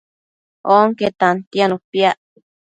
Onque 0.79 1.07
tantianu 1.19 1.75
piac 1.91 2.17